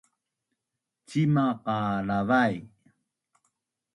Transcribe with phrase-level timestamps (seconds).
[1.07, 2.53] Cimaq qa lavai?